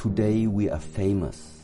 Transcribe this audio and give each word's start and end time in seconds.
Today 0.00 0.46
we 0.46 0.70
are 0.70 0.80
famous. 0.80 1.58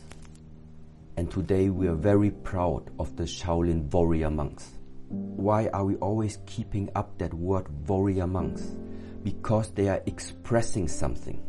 And 1.16 1.30
today 1.30 1.70
we 1.70 1.88
are 1.88 1.94
very 1.94 2.30
proud 2.30 2.90
of 2.98 3.16
the 3.16 3.22
Shaolin 3.22 3.90
warrior 3.90 4.28
monks. 4.28 4.72
Why 5.08 5.68
are 5.68 5.86
we 5.86 5.94
always 5.96 6.36
keeping 6.44 6.90
up 6.94 7.16
that 7.16 7.32
word 7.32 7.88
warrior 7.88 8.26
monks? 8.26 8.76
Because 9.24 9.70
they 9.70 9.88
are 9.88 10.02
expressing 10.04 10.86
something. 10.86 11.42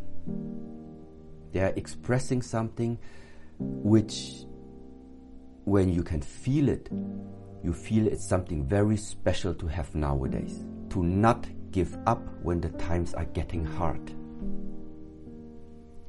They 1.52 1.60
are 1.60 1.74
expressing 1.76 2.40
something 2.40 2.98
which, 3.58 4.46
when 5.64 5.92
you 5.92 6.02
can 6.02 6.22
feel 6.22 6.70
it, 6.70 6.88
you 7.62 7.74
feel 7.74 8.06
it's 8.06 8.26
something 8.26 8.66
very 8.66 8.96
special 8.96 9.52
to 9.56 9.66
have 9.66 9.94
nowadays. 9.94 10.64
To 10.88 11.02
not 11.02 11.46
give 11.70 11.94
up 12.06 12.22
when 12.42 12.62
the 12.62 12.70
times 12.70 13.12
are 13.12 13.26
getting 13.26 13.66
hard. 13.66 14.14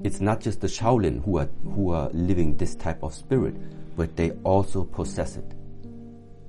It's 0.02 0.22
not 0.22 0.40
just 0.40 0.62
the 0.62 0.68
Shaolin 0.68 1.24
who 1.26 1.40
are, 1.40 1.50
who 1.76 1.92
are 1.92 2.10
living 2.14 2.56
this 2.56 2.74
type 2.74 3.04
of 3.04 3.14
spirit, 3.14 3.56
but 3.98 4.16
they 4.16 4.32
also 4.44 4.86
possess 4.86 5.36
it. 5.36 5.54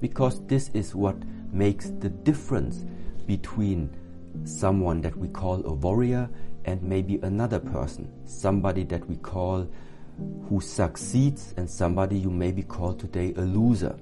Because 0.01 0.47
this 0.47 0.71
is 0.73 0.95
what 0.95 1.17
makes 1.53 1.91
the 1.99 2.11
difference 2.11 2.85
between 3.27 3.91
someone 4.45 5.01
that 5.01 5.17
we 5.17 5.27
call 5.27 5.67
a 5.67 5.73
warrior 5.73 6.31
and 6.65 6.81
maybe 6.81 7.19
another 7.23 7.59
person, 7.59 8.09
somebody 8.25 8.85
that 8.85 9.05
we 9.09 9.17
call 9.17 9.69
who 10.49 10.61
succeeds 10.61 11.53
and 11.57 11.69
somebody 11.69 12.19
you 12.19 12.31
maybe 12.31 12.63
call 12.63 12.95
today 12.95 13.35
a 13.37 13.41
loser. 13.41 13.99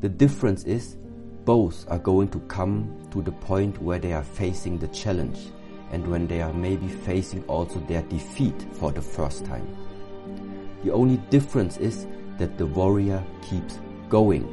The 0.00 0.08
difference 0.08 0.64
is 0.64 0.96
both 1.44 1.84
are 1.90 1.98
going 1.98 2.28
to 2.28 2.40
come 2.40 3.06
to 3.10 3.20
the 3.20 3.32
point 3.32 3.80
where 3.82 3.98
they 3.98 4.14
are 4.14 4.24
facing 4.24 4.78
the 4.78 4.88
challenge 4.88 5.50
and 5.92 6.06
when 6.06 6.26
they 6.26 6.42
are 6.42 6.52
maybe 6.52 6.88
facing 6.88 7.44
also 7.44 7.80
their 7.80 8.02
defeat 8.02 8.66
for 8.72 8.92
the 8.92 9.02
first 9.02 9.44
time. 9.44 9.66
The 10.84 10.92
only 10.92 11.16
difference 11.30 11.76
is 11.78 12.06
that 12.38 12.58
the 12.58 12.66
warrior 12.66 13.22
keeps 13.42 13.80
going. 14.08 14.46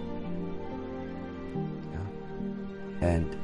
Yeah? 1.91 3.07
And 3.07 3.37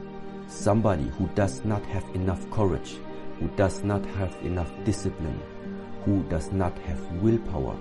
somebody 0.47 1.07
who 1.17 1.27
does 1.35 1.63
not 1.65 1.85
have 1.87 2.03
enough 2.13 2.49
courage, 2.51 2.95
who 3.39 3.47
does 3.49 3.83
not 3.83 4.05
have 4.05 4.35
enough 4.43 4.71
discipline, 4.85 5.39
who 6.05 6.23
does 6.23 6.51
not 6.51 6.77
have 6.79 6.99
willpower, 7.21 7.77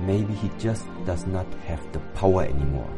maybe 0.00 0.32
he 0.34 0.50
just 0.58 0.86
does 1.04 1.26
not 1.26 1.46
have 1.66 1.92
the 1.92 1.98
power 2.14 2.44
anymore 2.44 2.90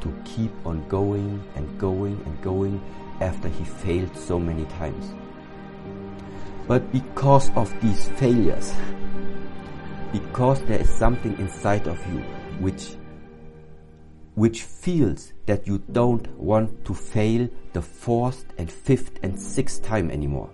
to 0.00 0.14
keep 0.24 0.52
on 0.64 0.86
going 0.88 1.42
and 1.56 1.78
going 1.78 2.20
and 2.26 2.42
going 2.42 2.80
after 3.20 3.48
he 3.48 3.64
failed 3.64 4.16
so 4.16 4.38
many 4.38 4.64
times. 4.66 5.14
But 6.66 6.90
because 6.92 7.50
of 7.56 7.72
these 7.82 8.08
failures, 8.10 8.72
because 10.12 10.62
there 10.62 10.80
is 10.80 10.88
something 10.88 11.38
inside 11.38 11.86
of 11.86 11.98
you 12.12 12.20
which 12.60 12.96
which 14.34 14.62
feels 14.62 15.32
that 15.46 15.66
you 15.66 15.78
don't 15.92 16.26
want 16.38 16.84
to 16.84 16.94
fail 16.94 17.48
the 17.72 17.82
fourth 17.82 18.46
and 18.58 18.70
fifth 18.70 19.20
and 19.22 19.38
sixth 19.38 19.82
time 19.82 20.10
anymore. 20.10 20.50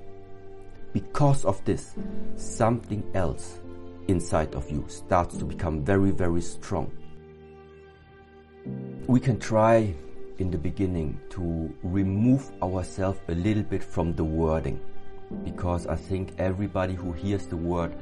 Because 0.93 1.44
of 1.47 1.65
this, 1.65 1.94
something 2.37 3.03
else 3.15 3.60
inside 4.09 4.54
of 4.54 4.70
you 4.70 4.84
starts 4.88 5.38
to 5.38 5.44
become 5.47 5.82
very, 5.82 6.10
very 6.10 6.43
strong. 6.43 6.91
We 9.06 9.19
can 9.19 9.38
try 9.38 9.94
in 10.38 10.50
the 10.50 10.59
beginning 10.59 11.19
to 11.31 11.72
remove 11.82 12.50
ourselves 12.62 13.20
a 13.28 13.34
little 13.34 13.62
bit 13.62 13.82
from 13.82 14.15
the 14.15 14.25
wording 14.25 14.81
because 15.44 15.86
I 15.86 15.96
think 15.96 16.32
everybody 16.38 16.94
who 16.94 17.12
hears 17.12 17.46
the 17.46 17.56
word 17.56 17.94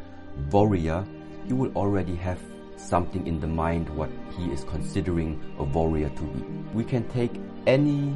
warrior, 0.51 1.05
you 1.47 1.57
will 1.57 1.73
already 1.77 2.15
have 2.17 2.39
something 2.77 3.27
in 3.27 3.41
the 3.41 3.47
mind 3.47 3.89
what 3.91 4.11
he 4.37 4.51
is 4.51 4.65
considering 4.65 5.41
a 5.59 5.65
warrior 5.65 6.09
to 6.11 6.23
be. 6.23 6.43
We 6.75 6.85
can 6.85 7.09
take 7.09 7.33
any 7.67 8.15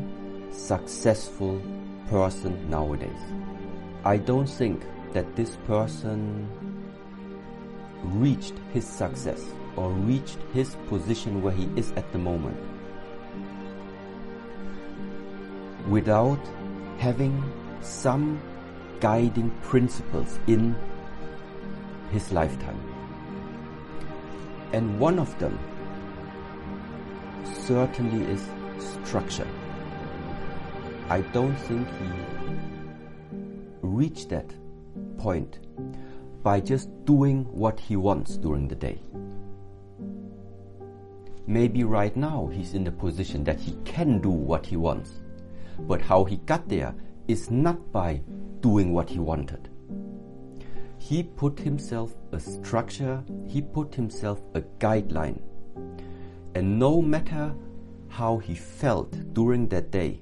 successful 0.50 1.60
person 2.08 2.68
nowadays. 2.70 3.18
I 4.04 4.16
don't 4.16 4.46
think 4.46 4.82
that 5.12 5.36
this 5.36 5.56
person 5.66 6.48
reached 8.02 8.54
his 8.72 8.86
success 8.86 9.44
or 9.76 9.90
reached 9.90 10.38
his 10.52 10.76
position 10.88 11.42
where 11.42 11.52
he 11.52 11.68
is 11.76 11.92
at 11.92 12.10
the 12.12 12.18
moment 12.18 12.56
without 15.88 16.40
having 16.98 17.42
some 17.80 18.40
guiding 19.02 19.50
principles 19.62 20.38
in 20.46 20.76
his 22.12 22.30
lifetime. 22.30 22.80
And 24.72 25.00
one 25.00 25.18
of 25.18 25.36
them 25.40 25.58
certainly 27.66 28.24
is 28.30 28.48
structure. 29.04 29.48
I 31.08 31.22
don't 31.32 31.56
think 31.56 31.88
he 31.88 32.06
reached 33.82 34.28
that 34.28 34.54
point 35.19 35.58
by 36.44 36.60
just 36.60 36.88
doing 37.04 37.44
what 37.46 37.80
he 37.80 37.96
wants 37.96 38.36
during 38.36 38.69
the 38.69 38.76
day. 38.76 39.00
Maybe 41.48 41.82
right 41.82 42.16
now 42.16 42.48
he's 42.52 42.74
in 42.74 42.84
the 42.84 42.92
position 42.92 43.42
that 43.44 43.58
he 43.58 43.76
can 43.84 44.20
do 44.20 44.30
what 44.30 44.64
he 44.64 44.76
wants, 44.76 45.10
but 45.80 46.00
how 46.00 46.22
he 46.22 46.36
got 46.36 46.69
there 46.69 46.94
is 47.32 47.50
not 47.50 47.91
by 47.91 48.20
doing 48.60 48.93
what 48.93 49.09
he 49.09 49.19
wanted. 49.19 49.70
He 50.98 51.22
put 51.22 51.59
himself 51.59 52.15
a 52.31 52.38
structure, 52.38 53.25
he 53.48 53.62
put 53.62 53.94
himself 53.94 54.41
a 54.54 54.60
guideline. 54.78 55.41
And 56.54 56.78
no 56.78 57.00
matter 57.00 57.54
how 58.09 58.37
he 58.37 58.54
felt 58.54 59.32
during 59.32 59.69
that 59.69 59.91
day, 59.91 60.20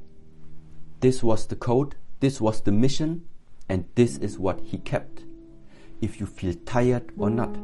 this 1.00 1.22
was 1.22 1.47
the 1.47 1.56
code, 1.56 1.97
this 2.21 2.41
was 2.41 2.62
the 2.62 2.72
mission, 2.72 3.22
and 3.69 3.84
this 3.97 4.16
is 4.19 4.38
what 4.38 4.60
he 4.60 4.78
kept. 4.78 5.25
If 6.00 6.21
you 6.21 6.27
feel 6.27 6.54
tired 6.65 7.12
or 7.19 7.28
not, 7.28 7.54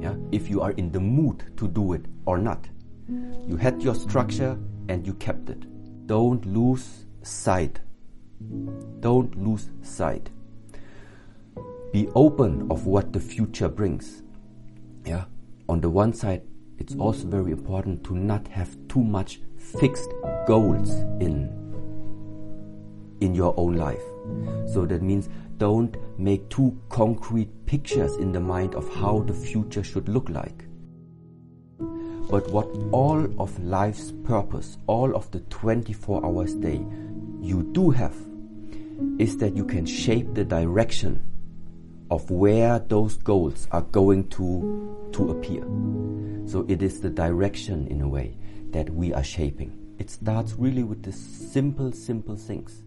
yeah, 0.00 0.14
if 0.30 0.50
you 0.50 0.60
are 0.60 0.72
in 0.72 0.92
the 0.92 1.00
mood 1.00 1.44
to 1.56 1.66
do 1.66 1.94
it 1.94 2.04
or 2.26 2.36
not, 2.38 2.68
you 3.48 3.56
had 3.56 3.82
your 3.82 3.94
structure 3.94 4.58
and 4.88 5.06
you 5.06 5.14
kept 5.14 5.48
it. 5.48 5.64
Don't 6.06 6.44
lose 6.44 7.06
sight 7.22 7.80
don't 9.00 9.36
lose 9.42 9.70
sight. 9.82 10.30
Be 11.92 12.08
open 12.14 12.70
of 12.70 12.86
what 12.86 13.12
the 13.12 13.20
future 13.20 13.68
brings. 13.68 14.22
Yeah. 15.04 15.24
On 15.68 15.80
the 15.80 15.90
one 15.90 16.12
side, 16.12 16.42
it's 16.78 16.94
also 16.96 17.26
very 17.26 17.52
important 17.52 18.04
to 18.04 18.16
not 18.16 18.48
have 18.48 18.76
too 18.88 19.02
much 19.02 19.40
fixed 19.56 20.10
goals 20.46 20.90
in 21.20 21.56
in 23.20 23.34
your 23.34 23.54
own 23.58 23.76
life. 23.76 24.02
So 24.66 24.86
that 24.86 25.02
means 25.02 25.28
don't 25.58 25.94
make 26.18 26.48
too 26.48 26.80
concrete 26.88 27.50
pictures 27.66 28.16
in 28.16 28.32
the 28.32 28.40
mind 28.40 28.74
of 28.74 28.88
how 28.94 29.20
the 29.20 29.34
future 29.34 29.84
should 29.84 30.08
look 30.08 30.30
like. 30.30 30.64
But 32.30 32.50
what 32.50 32.68
all 32.92 33.28
of 33.38 33.62
life's 33.62 34.12
purpose, 34.24 34.78
all 34.86 35.14
of 35.14 35.30
the 35.32 35.40
24 35.40 36.24
hours 36.24 36.54
day 36.54 36.80
you 37.42 37.62
do 37.72 37.90
have 37.90 38.14
is 39.18 39.36
that 39.38 39.56
you 39.56 39.64
can 39.64 39.86
shape 39.86 40.34
the 40.34 40.44
direction 40.44 41.22
of 42.10 42.30
where 42.30 42.78
those 42.78 43.16
goals 43.16 43.68
are 43.70 43.82
going 43.82 44.28
to, 44.28 45.10
to 45.12 45.30
appear. 45.30 45.62
So 46.46 46.66
it 46.68 46.82
is 46.82 47.00
the 47.00 47.10
direction 47.10 47.86
in 47.86 48.00
a 48.00 48.08
way 48.08 48.36
that 48.70 48.90
we 48.90 49.12
are 49.14 49.22
shaping. 49.22 49.76
It 49.98 50.10
starts 50.10 50.54
really 50.54 50.82
with 50.82 51.02
the 51.02 51.12
simple, 51.12 51.92
simple 51.92 52.36
things. 52.36 52.82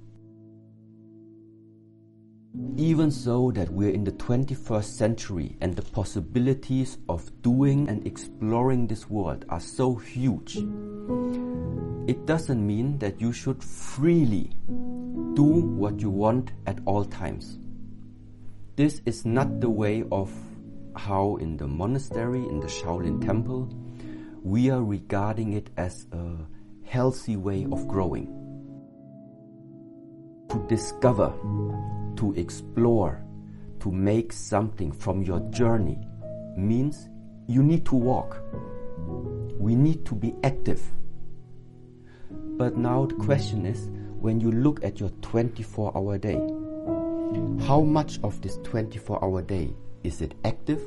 Even 2.75 3.11
so 3.11 3.51
that 3.51 3.69
we're 3.69 3.91
in 3.91 4.03
the 4.03 4.11
21st 4.11 4.83
century 4.83 5.57
and 5.61 5.75
the 5.75 5.81
possibilities 5.81 6.97
of 7.07 7.31
doing 7.41 7.87
and 7.87 8.05
exploring 8.05 8.87
this 8.87 9.09
world 9.09 9.45
are 9.49 9.59
so 9.59 9.95
huge, 9.95 10.57
it 12.07 12.25
doesn't 12.25 12.65
mean 12.65 12.97
that 12.99 13.21
you 13.21 13.31
should 13.31 13.63
freely 13.63 14.51
do 14.67 15.43
what 15.43 15.99
you 16.01 16.09
want 16.09 16.51
at 16.67 16.79
all 16.85 17.05
times. 17.05 17.59
This 18.75 19.01
is 19.05 19.25
not 19.25 19.61
the 19.61 19.69
way 19.69 20.03
of 20.11 20.31
how 20.95 21.37
in 21.37 21.57
the 21.57 21.67
monastery, 21.67 22.41
in 22.41 22.59
the 22.59 22.67
Shaolin 22.67 23.23
temple, 23.23 23.69
we 24.43 24.69
are 24.69 24.83
regarding 24.83 25.53
it 25.53 25.69
as 25.77 26.07
a 26.11 26.35
healthy 26.85 27.37
way 27.37 27.65
of 27.71 27.87
growing. 27.87 28.27
To 30.49 30.65
discover, 30.67 31.33
to 32.17 32.33
explore, 32.35 33.23
to 33.79 33.91
make 33.91 34.33
something 34.33 34.91
from 34.91 35.23
your 35.23 35.39
journey 35.51 35.99
means 36.57 37.09
you 37.47 37.63
need 37.63 37.85
to 37.85 37.95
walk. 37.95 38.41
We 39.57 39.75
need 39.75 40.05
to 40.07 40.15
be 40.15 40.35
active. 40.43 40.81
But 42.57 42.77
now 42.77 43.07
the 43.07 43.15
question 43.15 43.65
is 43.65 43.89
when 44.19 44.39
you 44.39 44.51
look 44.51 44.83
at 44.83 44.99
your 44.99 45.09
24 45.21 45.97
hour 45.97 46.17
day, 46.19 46.39
how 47.65 47.81
much 47.81 48.19
of 48.23 48.41
this 48.41 48.57
24 48.63 49.23
hour 49.23 49.41
day 49.41 49.73
is 50.03 50.21
it 50.21 50.35
active? 50.45 50.81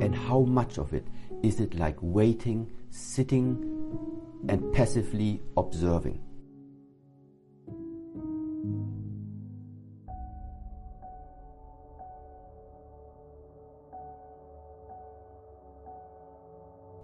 And 0.00 0.14
how 0.14 0.40
much 0.40 0.78
of 0.78 0.92
it 0.92 1.06
is 1.44 1.60
it 1.60 1.74
like 1.76 1.96
waiting, 2.00 2.68
sitting, 2.90 3.56
and 4.48 4.72
passively 4.72 5.40
observing? 5.56 6.20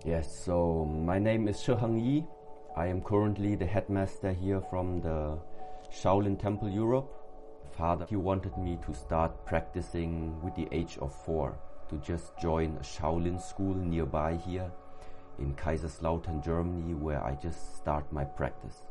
Yes, 0.05 0.45
so 0.45 0.85
my 0.85 1.21
name 1.21 1.47
is 1.47 1.59
Shiheng 1.59 2.05
Yi. 2.05 2.27
I 2.75 2.87
am 2.87 3.03
currently 3.03 3.55
the 3.55 3.67
headmaster 3.67 4.33
here 4.33 4.63
from 4.63 5.03
the 5.03 5.39
Shaolin 5.93 6.39
Temple 6.39 6.71
Europe. 6.71 7.13
Father, 7.77 8.07
he 8.09 8.17
wanted 8.17 8.57
me 8.57 8.79
to 8.87 8.95
start 8.95 9.45
practicing 9.45 10.41
with 10.43 10.55
the 10.55 10.69
age 10.73 10.97
of 11.03 11.15
four, 11.15 11.59
to 11.91 11.99
just 11.99 12.39
join 12.39 12.77
a 12.77 12.81
Shaolin 12.81 13.39
school 13.39 13.75
nearby 13.75 14.37
here 14.37 14.73
in 15.39 15.55
Kaiserslautern, 15.55 16.43
Germany, 16.43 16.95
where 16.95 17.23
I 17.23 17.35
just 17.35 17.77
start 17.77 18.11
my 18.11 18.25
practice. 18.25 18.85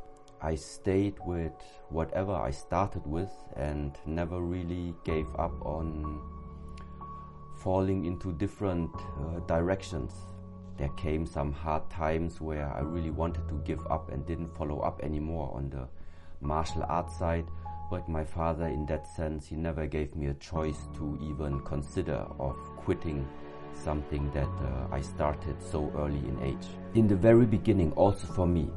I 0.43 0.53
stayed 0.53 1.15
with 1.25 1.53
whatever 1.89 2.33
I 2.33 2.51
started 2.51 3.07
with 3.07 3.31
and 3.55 3.97
never 4.05 4.41
really 4.41 4.93
gave 5.03 5.27
up 5.39 5.59
on 5.65 6.21
falling 7.57 8.05
into 8.05 8.31
different 8.33 8.91
uh, 8.95 9.39
directions 9.47 10.13
there 10.77 10.89
came 10.89 11.25
some 11.25 11.51
hard 11.51 11.89
times 11.89 12.41
where 12.41 12.71
I 12.73 12.81
really 12.81 13.11
wanted 13.11 13.47
to 13.49 13.61
give 13.65 13.85
up 13.87 14.11
and 14.11 14.25
didn't 14.25 14.55
follow 14.55 14.79
up 14.79 15.01
anymore 15.03 15.51
on 15.53 15.69
the 15.69 15.87
martial 16.41 16.83
arts 16.87 17.17
side. 17.17 17.45
But 17.89 18.07
my 18.07 18.23
father, 18.23 18.67
in 18.67 18.85
that 18.85 19.05
sense, 19.07 19.47
he 19.47 19.55
never 19.55 19.85
gave 19.85 20.15
me 20.15 20.27
a 20.27 20.33
choice 20.35 20.87
to 20.95 21.19
even 21.21 21.59
consider 21.61 22.25
of 22.39 22.55
quitting 22.77 23.27
something 23.73 24.31
that 24.31 24.47
uh, 24.47 24.95
I 24.95 25.01
started 25.01 25.61
so 25.61 25.91
early 25.97 26.19
in 26.19 26.39
age. 26.41 26.67
In 26.93 27.07
the 27.07 27.15
very 27.15 27.45
beginning, 27.45 27.91
also 27.93 28.27
for 28.27 28.47
me, 28.47 28.69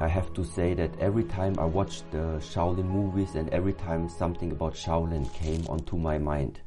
I 0.00 0.08
have 0.08 0.32
to 0.34 0.44
say 0.44 0.74
that 0.74 0.98
every 0.98 1.24
time 1.24 1.54
I 1.58 1.66
watched 1.66 2.10
the 2.10 2.40
Shaolin 2.40 2.86
movies 2.86 3.36
and 3.36 3.48
every 3.50 3.74
time 3.74 4.08
something 4.08 4.50
about 4.50 4.74
Shaolin 4.74 5.32
came 5.34 5.64
onto 5.68 5.96
my 5.96 6.18
mind, 6.18 6.60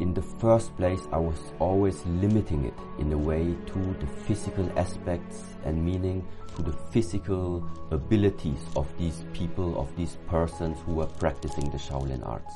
in 0.00 0.14
the 0.14 0.22
first 0.22 0.76
place, 0.76 1.00
I 1.12 1.18
was 1.18 1.38
always 1.58 2.04
limiting 2.06 2.64
it 2.64 2.74
in 2.98 3.12
a 3.12 3.18
way 3.18 3.56
to 3.66 3.78
the 4.00 4.06
physical 4.26 4.70
aspects 4.78 5.42
and 5.64 5.84
meaning 5.84 6.26
to 6.56 6.62
the 6.62 6.72
physical 6.72 7.68
abilities 7.90 8.60
of 8.76 8.86
these 8.98 9.24
people, 9.32 9.78
of 9.78 9.94
these 9.96 10.16
persons 10.28 10.78
who 10.86 10.94
were 10.94 11.06
practicing 11.06 11.68
the 11.70 11.78
Shaolin 11.78 12.26
arts. 12.26 12.54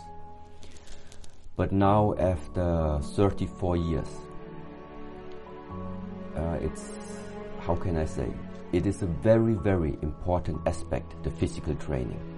But 1.56 1.72
now, 1.72 2.14
after 2.18 3.00
34 3.14 3.76
years, 3.76 4.08
uh, 6.36 6.58
it's, 6.60 6.90
how 7.60 7.74
can 7.74 7.96
I 7.96 8.04
say, 8.04 8.32
it 8.72 8.86
is 8.86 9.02
a 9.02 9.06
very, 9.06 9.54
very 9.54 9.98
important 10.02 10.60
aspect, 10.66 11.22
the 11.24 11.30
physical 11.30 11.74
training. 11.74 12.31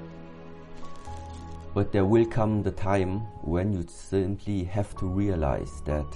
But 1.74 1.90
there 1.90 2.04
will 2.04 2.24
come 2.24 2.62
the 2.62 2.70
time 2.70 3.20
when 3.42 3.72
you 3.72 3.84
simply 3.88 4.62
have 4.64 4.96
to 4.98 5.06
realize 5.06 5.82
that 5.84 6.06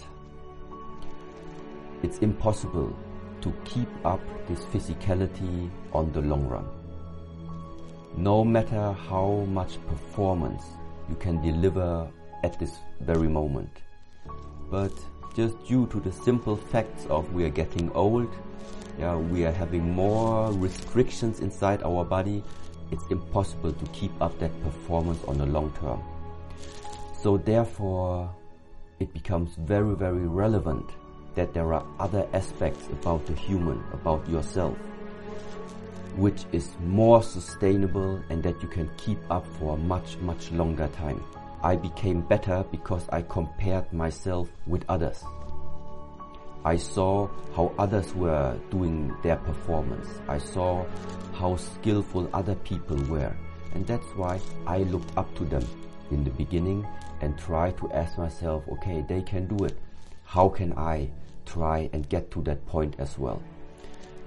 it's 2.04 2.18
impossible 2.18 2.96
to 3.40 3.52
keep 3.64 3.88
up 4.04 4.20
this 4.46 4.60
physicality 4.66 5.68
on 5.92 6.12
the 6.12 6.20
long 6.20 6.46
run. 6.46 6.64
No 8.16 8.44
matter 8.44 8.92
how 8.92 9.46
much 9.48 9.84
performance 9.88 10.62
you 11.08 11.16
can 11.16 11.42
deliver 11.42 12.08
at 12.44 12.58
this 12.60 12.76
very 13.00 13.28
moment. 13.28 13.82
But 14.70 14.92
just 15.34 15.56
due 15.66 15.86
to 15.88 15.98
the 15.98 16.12
simple 16.12 16.56
facts 16.56 17.06
of 17.06 17.32
we 17.32 17.44
are 17.44 17.50
getting 17.50 17.90
old, 17.92 18.32
yeah, 18.98 19.16
we 19.16 19.44
are 19.44 19.52
having 19.52 19.92
more 19.92 20.52
restrictions 20.52 21.40
inside 21.40 21.82
our 21.82 22.04
body, 22.04 22.42
it's 22.90 23.06
impossible 23.10 23.72
to 23.72 23.86
keep 23.86 24.12
up 24.20 24.38
that 24.38 24.52
performance 24.62 25.22
on 25.24 25.38
the 25.38 25.46
long 25.46 25.72
term. 25.80 26.02
So 27.22 27.36
therefore, 27.36 28.30
it 29.00 29.12
becomes 29.12 29.54
very, 29.56 29.94
very 29.94 30.26
relevant 30.26 30.90
that 31.34 31.54
there 31.54 31.72
are 31.72 31.84
other 32.00 32.26
aspects 32.32 32.88
about 32.88 33.24
the 33.26 33.34
human, 33.34 33.82
about 33.92 34.28
yourself, 34.28 34.76
which 36.16 36.44
is 36.52 36.70
more 36.80 37.22
sustainable 37.22 38.20
and 38.28 38.42
that 38.42 38.60
you 38.62 38.68
can 38.68 38.90
keep 38.96 39.18
up 39.30 39.46
for 39.58 39.74
a 39.74 39.78
much, 39.78 40.16
much 40.18 40.50
longer 40.50 40.88
time. 40.88 41.22
I 41.62 41.76
became 41.76 42.22
better 42.22 42.64
because 42.70 43.08
I 43.10 43.22
compared 43.22 43.92
myself 43.92 44.48
with 44.66 44.84
others. 44.88 45.24
I 46.64 46.76
saw 46.76 47.28
how 47.54 47.72
others 47.78 48.14
were 48.14 48.58
doing 48.70 49.14
their 49.22 49.36
performance. 49.36 50.08
I 50.28 50.38
saw 50.38 50.84
how 51.34 51.56
skillful 51.56 52.28
other 52.32 52.56
people 52.56 52.96
were. 53.04 53.34
And 53.74 53.86
that's 53.86 54.06
why 54.16 54.40
I 54.66 54.78
looked 54.78 55.16
up 55.16 55.32
to 55.36 55.44
them 55.44 55.64
in 56.10 56.24
the 56.24 56.30
beginning 56.30 56.86
and 57.20 57.38
tried 57.38 57.76
to 57.78 57.90
ask 57.92 58.18
myself, 58.18 58.64
okay, 58.68 59.04
they 59.08 59.22
can 59.22 59.46
do 59.46 59.64
it. 59.64 59.78
How 60.24 60.48
can 60.48 60.76
I 60.76 61.10
try 61.46 61.88
and 61.92 62.08
get 62.08 62.30
to 62.32 62.42
that 62.42 62.66
point 62.66 62.96
as 62.98 63.18
well? 63.18 63.40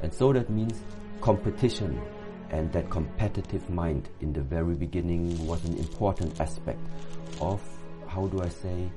And 0.02 0.14
so 0.14 0.32
that 0.34 0.50
means 0.50 0.82
competition 1.20 2.02
and 2.50 2.72
that 2.72 2.90
competitive 2.90 3.70
mind 3.70 4.10
in 4.22 4.34
the 4.34 4.42
very 4.42 4.74
beginning 4.74 5.46
was 5.46 5.64
an 5.66 5.78
important 5.78 6.40
aspect 6.40 6.80
of, 7.40 7.62
how 8.08 8.28
do 8.28 8.42
I 8.42 8.50
say, 8.50 8.90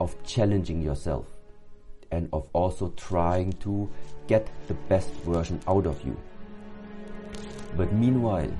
of 0.00 0.14
challenging 0.24 0.80
yourself 0.80 1.37
and 2.10 2.28
of 2.32 2.46
also 2.52 2.92
trying 2.96 3.52
to 3.54 3.88
get 4.26 4.48
the 4.66 4.74
best 4.74 5.10
version 5.24 5.60
out 5.66 5.86
of 5.86 6.04
you. 6.04 6.16
But 7.76 7.92
meanwhile, 7.92 8.50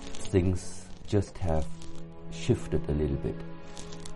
things 0.00 0.86
just 1.06 1.36
have 1.38 1.66
shifted 2.30 2.88
a 2.88 2.92
little 2.92 3.16
bit. 3.16 3.36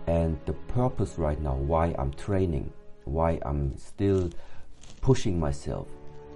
And 0.07 0.39
the 0.45 0.53
purpose 0.53 1.17
right 1.17 1.39
now, 1.39 1.55
why 1.55 1.95
I'm 1.97 2.13
training, 2.13 2.71
why 3.05 3.39
I'm 3.43 3.77
still 3.77 4.29
pushing 5.01 5.39
myself, 5.39 5.87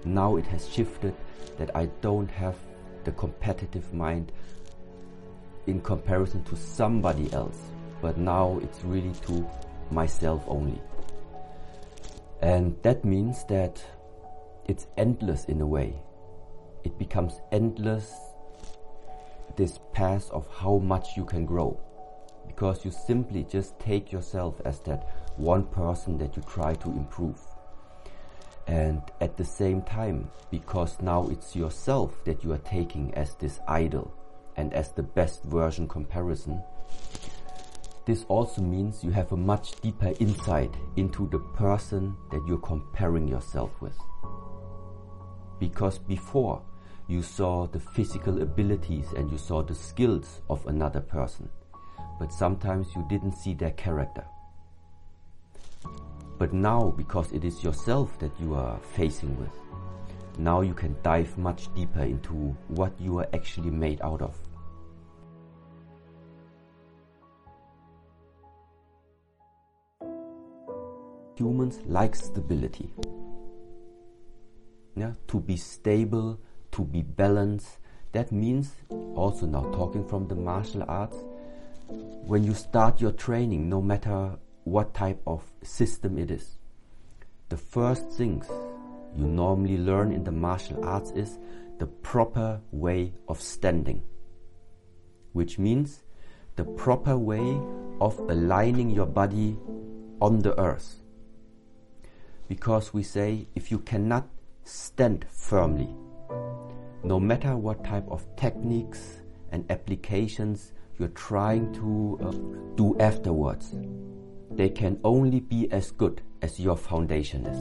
now 0.04 0.36
it 0.36 0.46
has 0.46 0.68
shifted 0.68 1.14
that 1.58 1.74
I 1.74 1.86
don't 2.00 2.30
have 2.30 2.56
the 3.04 3.12
competitive 3.12 3.92
mind 3.92 4.32
in 5.66 5.80
comparison 5.80 6.42
to 6.44 6.56
somebody 6.56 7.32
else, 7.32 7.58
but 8.02 8.18
now 8.18 8.58
it's 8.62 8.82
really 8.84 9.12
to 9.26 9.46
myself 9.90 10.42
only. 10.48 10.80
And 12.42 12.76
that 12.82 13.04
means 13.04 13.44
that 13.44 13.82
it's 14.66 14.86
endless 14.96 15.44
in 15.44 15.60
a 15.60 15.66
way. 15.66 15.94
It 16.84 16.98
becomes 16.98 17.40
endless 17.52 18.14
this 19.56 19.78
path 19.92 20.30
of 20.30 20.48
how 20.56 20.78
much 20.78 21.16
you 21.16 21.24
can 21.24 21.44
grow. 21.44 21.78
Because 22.46 22.84
you 22.84 22.90
simply 22.90 23.44
just 23.44 23.78
take 23.78 24.10
yourself 24.10 24.60
as 24.64 24.80
that 24.80 25.08
one 25.36 25.64
person 25.64 26.18
that 26.18 26.36
you 26.36 26.42
try 26.42 26.74
to 26.74 26.88
improve. 26.88 27.38
And 28.66 29.02
at 29.20 29.36
the 29.36 29.44
same 29.44 29.82
time, 29.82 30.30
because 30.50 31.00
now 31.00 31.28
it's 31.28 31.56
yourself 31.56 32.24
that 32.24 32.44
you 32.44 32.52
are 32.52 32.58
taking 32.58 33.12
as 33.14 33.34
this 33.34 33.60
idol 33.66 34.12
and 34.56 34.72
as 34.72 34.92
the 34.92 35.02
best 35.02 35.42
version 35.44 35.88
comparison, 35.88 36.62
this 38.10 38.24
also 38.26 38.60
means 38.60 39.04
you 39.04 39.12
have 39.12 39.30
a 39.30 39.36
much 39.36 39.80
deeper 39.82 40.12
insight 40.18 40.74
into 40.96 41.28
the 41.28 41.38
person 41.38 42.16
that 42.32 42.44
you're 42.44 42.58
comparing 42.58 43.28
yourself 43.28 43.70
with. 43.80 43.96
Because 45.60 45.96
before 45.96 46.60
you 47.06 47.22
saw 47.22 47.68
the 47.68 47.78
physical 47.78 48.42
abilities 48.42 49.12
and 49.16 49.30
you 49.30 49.38
saw 49.38 49.62
the 49.62 49.76
skills 49.76 50.40
of 50.50 50.66
another 50.66 50.98
person, 50.98 51.48
but 52.18 52.32
sometimes 52.32 52.88
you 52.96 53.06
didn't 53.08 53.36
see 53.36 53.54
their 53.54 53.70
character. 53.72 54.24
But 56.36 56.52
now, 56.52 56.92
because 56.96 57.30
it 57.30 57.44
is 57.44 57.62
yourself 57.62 58.18
that 58.18 58.32
you 58.40 58.54
are 58.54 58.80
facing 58.96 59.38
with, 59.38 59.56
now 60.36 60.62
you 60.62 60.74
can 60.74 60.96
dive 61.04 61.38
much 61.38 61.72
deeper 61.76 62.02
into 62.02 62.56
what 62.66 62.92
you 63.00 63.20
are 63.20 63.28
actually 63.34 63.70
made 63.70 64.02
out 64.02 64.20
of. 64.20 64.34
Humans 71.40 71.80
like 71.86 72.14
stability. 72.14 72.90
Yeah, 74.94 75.12
to 75.28 75.40
be 75.40 75.56
stable, 75.56 76.38
to 76.72 76.84
be 76.84 77.00
balanced. 77.00 77.78
That 78.12 78.30
means 78.30 78.74
also 79.14 79.46
now 79.46 79.62
talking 79.72 80.06
from 80.06 80.28
the 80.28 80.34
martial 80.34 80.84
arts, 80.86 81.16
when 82.26 82.44
you 82.44 82.52
start 82.54 83.00
your 83.00 83.12
training, 83.12 83.70
no 83.70 83.80
matter 83.80 84.36
what 84.64 84.92
type 84.92 85.20
of 85.26 85.42
system 85.62 86.18
it 86.18 86.30
is, 86.30 86.58
the 87.48 87.56
first 87.56 88.10
things 88.10 88.46
you 89.16 89.26
normally 89.26 89.78
learn 89.78 90.12
in 90.12 90.22
the 90.24 90.32
martial 90.32 90.84
arts 90.84 91.10
is 91.12 91.38
the 91.78 91.86
proper 91.86 92.60
way 92.70 93.14
of 93.28 93.40
standing, 93.40 94.02
which 95.32 95.58
means 95.58 96.02
the 96.56 96.64
proper 96.64 97.16
way 97.16 97.58
of 98.00 98.18
aligning 98.28 98.90
your 98.90 99.06
body 99.06 99.56
on 100.20 100.40
the 100.40 100.58
earth. 100.60 100.99
Because 102.50 102.92
we 102.92 103.04
say 103.04 103.46
if 103.54 103.70
you 103.70 103.78
cannot 103.78 104.26
stand 104.64 105.24
firmly, 105.30 105.94
no 107.04 107.20
matter 107.20 107.56
what 107.56 107.84
type 107.84 108.08
of 108.10 108.26
techniques 108.34 109.20
and 109.52 109.64
applications 109.70 110.72
you're 110.98 111.14
trying 111.14 111.72
to 111.74 112.18
uh, 112.20 112.32
do 112.74 112.98
afterwards, 112.98 113.76
they 114.50 114.68
can 114.68 114.98
only 115.04 115.38
be 115.38 115.70
as 115.70 115.92
good 115.92 116.22
as 116.42 116.58
your 116.58 116.76
foundation 116.76 117.46
is. 117.46 117.56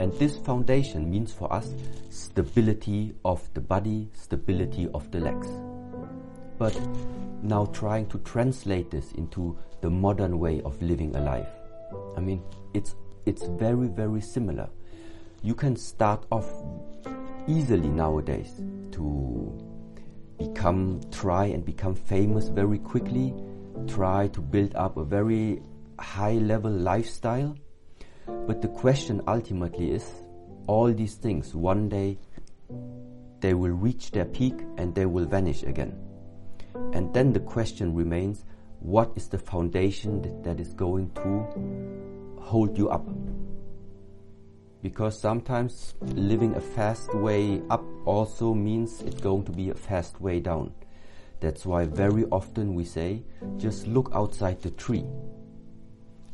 And 0.00 0.12
this 0.14 0.36
foundation 0.36 1.08
means 1.08 1.32
for 1.32 1.52
us 1.52 1.72
stability 2.08 3.14
of 3.24 3.48
the 3.54 3.60
body, 3.60 4.10
stability 4.14 4.88
of 4.92 5.08
the 5.12 5.20
legs. 5.20 5.46
But 6.58 6.76
now 7.44 7.66
trying 7.66 8.08
to 8.08 8.18
translate 8.18 8.90
this 8.90 9.12
into 9.12 9.56
the 9.80 9.90
modern 9.90 10.40
way 10.40 10.60
of 10.62 10.82
living 10.82 11.14
a 11.14 11.20
life. 11.20 11.48
I 12.16 12.20
mean, 12.20 12.42
it's 12.74 12.96
it's 13.30 13.46
very 13.46 13.86
very 13.86 14.20
similar. 14.20 14.68
You 15.42 15.54
can 15.54 15.76
start 15.76 16.26
off 16.30 16.50
easily 17.46 17.88
nowadays 17.88 18.52
to 18.92 19.06
become 20.36 21.00
try 21.12 21.44
and 21.46 21.64
become 21.64 21.94
famous 21.94 22.48
very 22.48 22.78
quickly, 22.78 23.32
try 23.86 24.26
to 24.28 24.40
build 24.40 24.74
up 24.74 24.96
a 24.96 25.04
very 25.04 25.62
high 25.98 26.38
level 26.52 26.72
lifestyle. 26.72 27.56
But 28.26 28.62
the 28.62 28.68
question 28.68 29.22
ultimately 29.28 29.92
is 29.92 30.10
all 30.66 30.92
these 30.92 31.14
things 31.14 31.54
one 31.54 31.88
day 31.88 32.18
they 33.40 33.54
will 33.54 33.70
reach 33.70 34.10
their 34.10 34.26
peak 34.26 34.54
and 34.76 34.94
they 34.94 35.06
will 35.06 35.24
vanish 35.24 35.62
again. 35.62 35.96
And 36.92 37.14
then 37.14 37.32
the 37.32 37.40
question 37.40 37.94
remains 37.94 38.44
what 38.80 39.12
is 39.14 39.28
the 39.28 39.38
foundation 39.38 40.20
that, 40.22 40.42
that 40.44 40.60
is 40.60 40.72
going 40.74 41.10
to 41.14 42.19
hold 42.50 42.76
you 42.76 42.90
up? 42.90 43.06
Because 44.82 45.16
sometimes 45.16 45.94
living 46.00 46.56
a 46.56 46.60
fast 46.60 47.14
way 47.14 47.62
up 47.70 47.84
also 48.06 48.54
means 48.54 49.02
it's 49.02 49.20
going 49.20 49.44
to 49.44 49.52
be 49.52 49.70
a 49.70 49.74
fast 49.74 50.20
way 50.20 50.40
down. 50.40 50.72
That's 51.38 51.64
why 51.64 51.84
very 51.84 52.24
often 52.32 52.74
we 52.74 52.84
say, 52.84 53.22
just 53.56 53.86
look 53.86 54.10
outside 54.12 54.60
the 54.62 54.72
tree. 54.72 55.06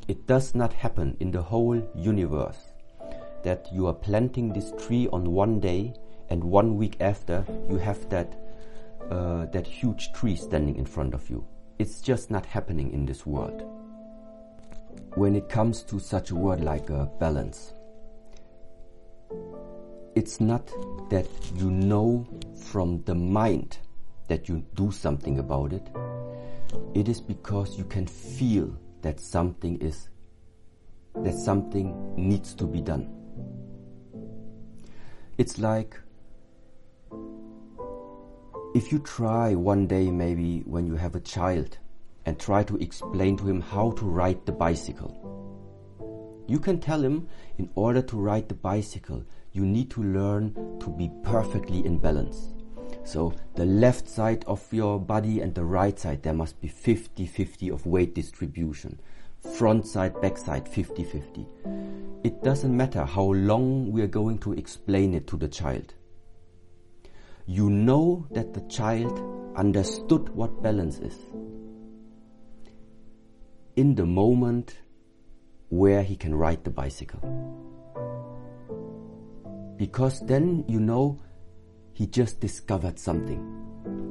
It 0.08 0.26
does 0.26 0.54
not 0.54 0.72
happen 0.72 1.16
in 1.20 1.30
the 1.32 1.42
whole 1.42 1.82
universe 1.94 2.72
that 3.42 3.68
you 3.70 3.86
are 3.86 3.92
planting 3.92 4.52
this 4.52 4.72
tree 4.86 5.08
on 5.12 5.30
one 5.30 5.60
day 5.60 5.92
and 6.30 6.42
one 6.42 6.76
week 6.76 6.96
after 7.00 7.44
you 7.68 7.76
have 7.76 8.08
that 8.08 8.40
uh, 9.10 9.44
that 9.52 9.66
huge 9.66 10.12
tree 10.14 10.34
standing 10.34 10.76
in 10.76 10.86
front 10.86 11.14
of 11.14 11.28
you. 11.28 11.44
It's 11.78 12.00
just 12.00 12.30
not 12.30 12.46
happening 12.46 12.92
in 12.92 13.04
this 13.04 13.26
world. 13.26 13.75
When 15.16 15.34
it 15.34 15.48
comes 15.48 15.82
to 15.84 15.98
such 15.98 16.30
a 16.30 16.34
word 16.34 16.62
like 16.62 16.90
uh, 16.90 17.06
balance, 17.18 17.72
it's 20.14 20.42
not 20.42 20.66
that 21.08 21.26
you 21.54 21.70
know 21.70 22.26
from 22.66 23.02
the 23.04 23.14
mind 23.14 23.78
that 24.28 24.46
you 24.46 24.62
do 24.74 24.90
something 24.90 25.38
about 25.38 25.72
it. 25.72 25.88
It 26.92 27.08
is 27.08 27.22
because 27.22 27.78
you 27.78 27.84
can 27.84 28.06
feel 28.06 28.76
that 29.00 29.18
something 29.18 29.78
is 29.78 30.10
that 31.14 31.34
something 31.34 32.14
needs 32.16 32.52
to 32.52 32.64
be 32.64 32.82
done. 32.82 33.08
It's 35.38 35.58
like 35.58 35.98
if 38.74 38.92
you 38.92 38.98
try 38.98 39.54
one 39.54 39.86
day, 39.86 40.10
maybe 40.10 40.60
when 40.66 40.86
you 40.86 40.96
have 40.96 41.14
a 41.14 41.20
child, 41.20 41.78
and 42.26 42.38
try 42.38 42.62
to 42.64 42.76
explain 42.76 43.36
to 43.38 43.48
him 43.48 43.60
how 43.60 43.92
to 43.92 44.04
ride 44.04 44.44
the 44.44 44.52
bicycle, 44.52 45.22
you 46.46 46.58
can 46.58 46.78
tell 46.78 47.02
him 47.02 47.26
in 47.58 47.70
order 47.74 48.02
to 48.02 48.16
ride 48.16 48.48
the 48.48 48.54
bicycle, 48.54 49.24
you 49.52 49.64
need 49.64 49.90
to 49.90 50.02
learn 50.02 50.52
to 50.80 50.90
be 50.90 51.10
perfectly 51.22 51.84
in 51.84 51.98
balance. 51.98 52.52
So 53.04 53.32
the 53.54 53.64
left 53.64 54.08
side 54.08 54.44
of 54.46 54.62
your 54.72 55.00
body 55.00 55.40
and 55.40 55.54
the 55.54 55.64
right 55.64 55.98
side, 55.98 56.22
there 56.22 56.34
must 56.34 56.60
be 56.60 56.68
50-50 56.68 57.72
of 57.72 57.86
weight 57.86 58.14
distribution. 58.14 59.00
Front 59.56 59.86
side, 59.86 60.20
back 60.20 60.36
side, 60.36 60.66
50-50. 60.66 62.24
It 62.24 62.42
doesn't 62.42 62.76
matter 62.76 63.04
how 63.04 63.32
long 63.32 63.90
we 63.90 64.02
are 64.02 64.08
going 64.08 64.38
to 64.38 64.52
explain 64.52 65.14
it 65.14 65.26
to 65.28 65.36
the 65.36 65.48
child 65.48 65.94
you 67.46 67.70
know 67.70 68.26
that 68.32 68.52
the 68.52 68.60
child 68.62 69.54
understood 69.56 70.28
what 70.30 70.62
balance 70.64 70.98
is 70.98 71.16
in 73.76 73.94
the 73.94 74.06
moment 74.06 74.78
where 75.68 76.02
he 76.02 76.16
can 76.16 76.34
ride 76.34 76.64
the 76.64 76.70
bicycle. 76.70 77.20
Because 79.76 80.20
then 80.26 80.64
you 80.66 80.80
know 80.80 81.20
he 81.92 82.06
just 82.06 82.40
discovered 82.40 82.98
something. 82.98 83.40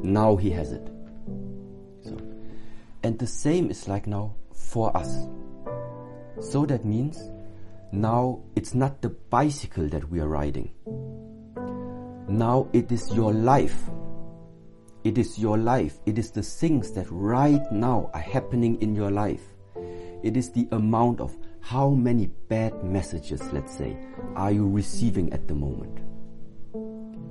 Now 0.04 0.36
he 0.36 0.50
has 0.52 0.72
it. 0.72 0.88
So, 2.02 2.18
and 3.04 3.18
the 3.20 3.28
same 3.28 3.70
is 3.70 3.88
like 3.88 4.08
now 4.08 4.36
for 4.54 4.96
us. 4.96 5.28
So 6.40 6.66
that 6.68 6.86
means 6.86 7.18
now 7.92 8.42
it's 8.56 8.74
not 8.74 9.02
the 9.02 9.10
bicycle 9.10 9.88
that 9.90 10.10
we 10.10 10.20
are 10.20 10.28
riding 10.28 10.72
now 12.28 12.68
it 12.74 12.92
is 12.92 13.14
your 13.14 13.34
life. 13.34 13.90
It 15.04 15.18
is 15.18 15.38
your 15.38 15.58
life. 15.58 16.00
It 16.06 16.18
is 16.18 16.32
the 16.32 16.42
things 16.42 16.92
that 16.94 17.06
right 17.10 17.62
now 17.72 18.10
are 18.14 18.22
happening 18.22 18.82
in 18.82 18.96
your 18.96 19.12
life. 19.12 19.55
It 20.26 20.36
is 20.36 20.50
the 20.50 20.68
amount 20.72 21.22
of 21.22 21.38
how 21.60 21.92
many 21.92 22.26
bad 22.50 22.84
messages, 22.84 23.44
let's 23.54 23.78
say, 23.78 23.96
are 24.36 24.52
you 24.52 24.68
receiving 24.68 25.32
at 25.32 25.48
the 25.48 25.54
moment? 25.54 26.00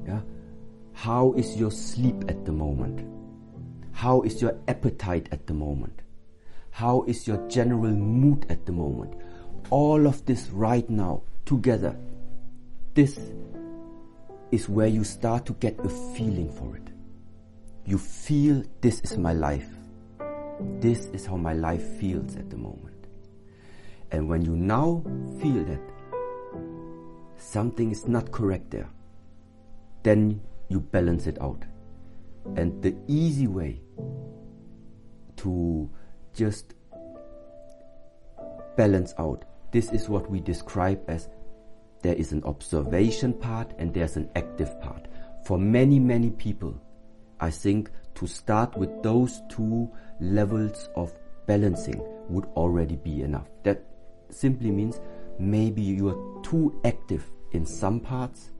Yeah? 0.06 0.20
How 0.92 1.32
is 1.32 1.56
your 1.56 1.72
sleep 1.72 2.14
at 2.28 2.44
the 2.44 2.52
moment? 2.52 3.04
How 3.90 4.22
is 4.22 4.40
your 4.40 4.56
appetite 4.68 5.28
at 5.32 5.48
the 5.48 5.54
moment? 5.54 6.02
How 6.70 7.02
is 7.08 7.26
your 7.26 7.38
general 7.48 7.90
mood 7.90 8.46
at 8.48 8.64
the 8.64 8.70
moment? 8.70 9.14
All 9.70 10.06
of 10.06 10.24
this 10.24 10.50
right 10.50 10.88
now 10.88 11.22
together. 11.46 11.96
This 12.94 13.18
is 14.52 14.68
where 14.68 14.86
you 14.86 15.02
start 15.02 15.46
to 15.46 15.54
get 15.54 15.76
a 15.80 15.88
feeling 15.88 16.48
for 16.48 16.76
it. 16.76 16.90
You 17.86 17.98
feel 17.98 18.62
this 18.82 19.00
is 19.00 19.18
my 19.18 19.32
life. 19.32 19.73
This 20.80 21.06
is 21.06 21.26
how 21.26 21.36
my 21.36 21.52
life 21.52 21.82
feels 21.98 22.36
at 22.36 22.50
the 22.50 22.56
moment. 22.56 23.06
And 24.10 24.28
when 24.28 24.44
you 24.44 24.56
now 24.56 25.02
feel 25.40 25.64
that 25.64 25.80
something 27.36 27.90
is 27.90 28.06
not 28.06 28.30
correct 28.30 28.70
there, 28.70 28.88
then 30.02 30.40
you 30.68 30.80
balance 30.80 31.26
it 31.26 31.40
out. 31.40 31.64
And 32.56 32.82
the 32.82 32.94
easy 33.08 33.46
way 33.46 33.80
to 35.36 35.90
just 36.34 36.74
balance 38.76 39.14
out, 39.18 39.44
this 39.72 39.90
is 39.90 40.08
what 40.08 40.30
we 40.30 40.40
describe 40.40 41.00
as 41.08 41.28
there 42.02 42.14
is 42.14 42.32
an 42.32 42.44
observation 42.44 43.32
part 43.32 43.72
and 43.78 43.92
there's 43.92 44.16
an 44.16 44.28
active 44.36 44.80
part. 44.80 45.08
For 45.46 45.58
many, 45.58 45.98
many 45.98 46.30
people, 46.30 46.78
I 47.40 47.50
think 47.50 47.90
to 48.16 48.26
start 48.26 48.76
with 48.76 49.02
those 49.02 49.40
two 49.48 49.90
levels 50.32 50.88
of 50.96 51.12
balancing 51.46 52.00
would 52.28 52.44
already 52.56 52.96
be 52.96 53.22
enough. 53.22 53.48
That 53.62 53.84
simply 54.30 54.70
means 54.70 55.00
maybe 55.38 55.82
you 55.82 56.08
are 56.08 56.42
too 56.42 56.78
active 56.84 57.30
in 57.52 57.66
some 57.66 58.00
parts 58.00 58.50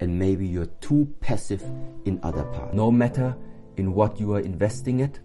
and 0.00 0.18
maybe 0.18 0.46
you're 0.46 0.70
too 0.80 1.12
passive 1.20 1.62
in 2.04 2.20
other 2.22 2.44
parts. 2.44 2.74
No 2.74 2.90
matter 2.90 3.36
in 3.76 3.94
what 3.94 4.20
you 4.20 4.34
are 4.34 4.40
investing 4.40 5.00
it, 5.00 5.20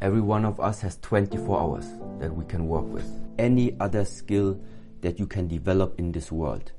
every 0.00 0.20
one 0.20 0.44
of 0.44 0.60
us 0.60 0.80
has 0.80 0.98
24 0.98 1.60
hours 1.60 1.86
that 2.18 2.34
we 2.34 2.44
can 2.44 2.68
work 2.68 2.86
with. 2.86 3.08
Any 3.38 3.76
other 3.80 4.04
skill 4.04 4.60
that 5.00 5.18
you 5.18 5.26
can 5.26 5.48
develop 5.48 5.98
in 5.98 6.12
this 6.12 6.30
world. 6.30 6.72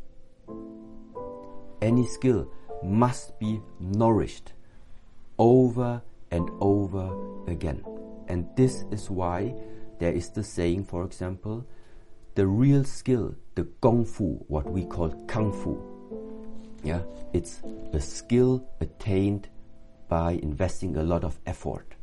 Any 1.81 2.07
skill 2.07 2.49
must 2.83 3.37
be 3.39 3.59
nourished 3.79 4.53
over 5.37 6.01
and 6.31 6.49
over 6.59 7.11
again. 7.47 7.83
And 8.27 8.47
this 8.55 8.85
is 8.91 9.09
why 9.09 9.53
there 9.99 10.11
is 10.11 10.29
the 10.29 10.43
saying, 10.43 10.85
for 10.85 11.03
example, 11.03 11.65
the 12.35 12.47
real 12.47 12.83
skill, 12.83 13.35
the 13.55 13.65
Kung 13.81 14.05
Fu, 14.05 14.43
what 14.47 14.69
we 14.69 14.85
call 14.85 15.09
Kung 15.27 15.51
Fu. 15.51 15.81
Yeah, 16.83 17.01
it's 17.33 17.61
a 17.93 18.01
skill 18.01 18.67
attained 18.81 19.49
by 20.09 20.33
investing 20.43 20.97
a 20.97 21.03
lot 21.03 21.23
of 21.23 21.39
effort. 21.45 21.95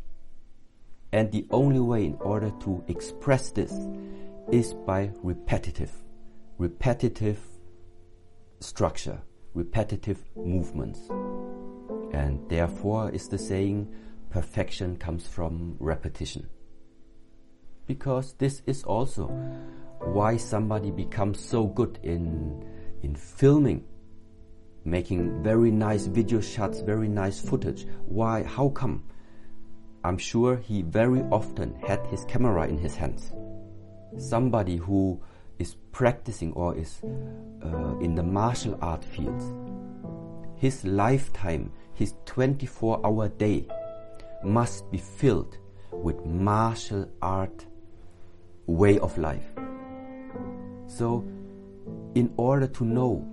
And 1.12 1.30
the 1.32 1.46
only 1.50 1.80
way 1.80 2.06
in 2.06 2.14
order 2.20 2.52
to 2.60 2.84
express 2.88 3.50
this 3.50 3.72
is 4.50 4.74
by 4.74 5.10
repetitive 5.22 5.92
repetitive 6.60 7.38
structure, 8.60 9.18
repetitive 9.54 10.22
movements. 10.36 11.00
And 12.12 12.46
therefore 12.50 13.10
is 13.10 13.28
the 13.28 13.38
saying, 13.38 13.90
perfection 14.30 14.96
comes 14.96 15.26
from 15.26 15.76
repetition. 15.78 16.48
because 17.90 18.34
this 18.34 18.62
is 18.66 18.84
also 18.84 19.26
why 19.98 20.36
somebody 20.36 20.92
becomes 20.92 21.40
so 21.40 21.66
good 21.66 21.98
in 22.04 22.64
in 23.02 23.16
filming 23.16 23.84
making 24.84 25.42
very 25.42 25.72
nice 25.72 26.06
video 26.06 26.40
shots 26.40 26.80
very 26.82 27.08
nice 27.08 27.40
footage. 27.40 27.86
Why 28.06 28.44
how 28.44 28.68
come? 28.68 29.02
I'm 30.04 30.18
sure 30.18 30.56
he 30.56 30.82
very 30.82 31.22
often 31.32 31.74
had 31.86 32.06
his 32.06 32.24
camera 32.26 32.68
in 32.68 32.78
his 32.78 32.94
hands. 32.94 33.32
Somebody 34.16 34.76
who 34.76 35.20
is 35.58 35.74
practicing 35.90 36.52
or 36.52 36.76
is 36.76 37.00
uh, 37.04 37.98
in 37.98 38.14
the 38.14 38.22
martial 38.22 38.78
art 38.80 39.04
fields. 39.04 39.52
His 40.56 40.84
lifetime 40.84 41.72
his 41.92 42.14
24 42.24 43.04
hour 43.04 43.28
day 43.28 43.66
must 44.44 44.90
be 44.90 44.98
filled 44.98 45.58
with 45.92 46.24
martial 46.24 47.08
art 47.20 47.66
way 48.66 48.98
of 48.98 49.16
life. 49.18 49.46
So, 50.86 51.24
in 52.14 52.32
order 52.36 52.66
to 52.66 52.84
know 52.84 53.26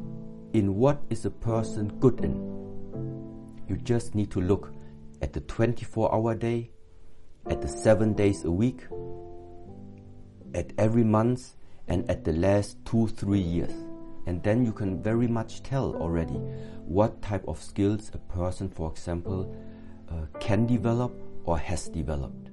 in 0.53 0.75
what 0.75 1.01
is 1.09 1.25
a 1.25 1.31
person 1.31 1.87
good 1.99 2.19
in, 2.23 2.35
you 3.67 3.77
just 3.77 4.15
need 4.15 4.31
to 4.31 4.41
look 4.41 4.73
at 5.21 5.33
the 5.33 5.41
24 5.41 6.13
hour 6.13 6.35
day, 6.35 6.71
at 7.49 7.61
the 7.61 7.67
seven 7.67 8.13
days 8.13 8.43
a 8.43 8.51
week, 8.51 8.83
at 10.53 10.71
every 10.77 11.03
month, 11.03 11.55
and 11.87 12.09
at 12.09 12.23
the 12.23 12.33
last 12.33 12.77
two, 12.85 13.07
three 13.07 13.39
years. 13.39 13.73
And 14.25 14.43
then 14.43 14.65
you 14.65 14.73
can 14.73 15.01
very 15.01 15.27
much 15.27 15.63
tell 15.63 15.95
already 15.95 16.35
what 16.85 17.21
type 17.21 17.45
of 17.47 17.61
skills 17.61 18.11
a 18.13 18.17
person, 18.17 18.69
for 18.69 18.91
example, 18.91 19.55
uh, 20.09 20.25
can 20.39 20.65
develop 20.65 21.13
or 21.45 21.57
has 21.57 21.87
developed. 21.87 22.49